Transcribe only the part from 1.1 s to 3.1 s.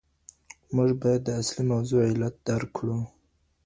د اصلي موضوع علت درک کړو.